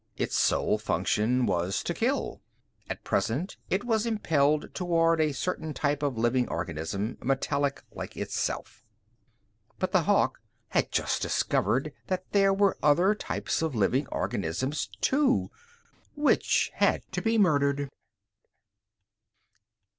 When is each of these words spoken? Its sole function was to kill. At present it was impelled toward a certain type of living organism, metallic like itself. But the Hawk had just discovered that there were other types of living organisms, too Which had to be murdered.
Its 0.17 0.35
sole 0.35 0.79
function 0.79 1.45
was 1.45 1.83
to 1.83 1.93
kill. 1.93 2.41
At 2.89 3.03
present 3.03 3.57
it 3.69 3.83
was 3.83 4.07
impelled 4.07 4.73
toward 4.73 5.21
a 5.21 5.31
certain 5.31 5.75
type 5.75 6.01
of 6.01 6.17
living 6.17 6.49
organism, 6.49 7.19
metallic 7.21 7.83
like 7.91 8.17
itself. 8.17 8.83
But 9.77 9.91
the 9.91 10.01
Hawk 10.01 10.39
had 10.69 10.91
just 10.91 11.21
discovered 11.21 11.93
that 12.07 12.25
there 12.31 12.51
were 12.51 12.79
other 12.81 13.13
types 13.13 13.61
of 13.61 13.75
living 13.75 14.07
organisms, 14.07 14.89
too 15.01 15.51
Which 16.15 16.71
had 16.73 17.03
to 17.11 17.21
be 17.21 17.37
murdered. 17.37 17.87